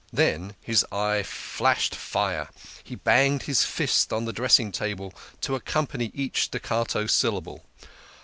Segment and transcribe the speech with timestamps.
[0.11, 2.49] Then his eye flashed fire;
[2.83, 7.63] he banged his fist on the dressing table to accompany each staccato syllable.